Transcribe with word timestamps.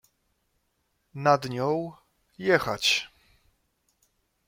Nad 1.15 1.49
nią— 1.49 1.91
„jechać”. 2.49 3.11